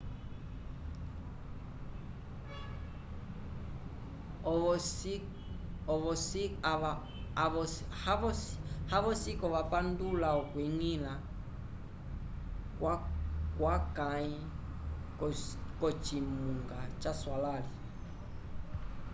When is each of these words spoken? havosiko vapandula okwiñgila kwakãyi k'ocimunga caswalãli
havosiko 8.91 9.45
vapandula 9.55 10.27
okwiñgila 10.39 11.13
kwakãyi 13.57 14.35
k'ocimunga 15.79 16.77
caswalãli 17.01 17.73